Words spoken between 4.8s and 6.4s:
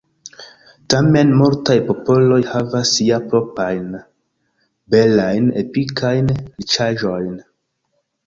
belajn epikajn